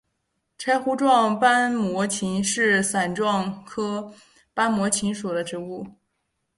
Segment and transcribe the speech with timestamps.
[0.57, 4.11] 柴胡状斑膜芹是伞形科
[4.51, 5.85] 斑膜芹属的植物。